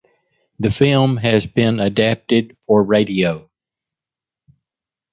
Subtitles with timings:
[0.59, 3.51] The film has been adapted for radio.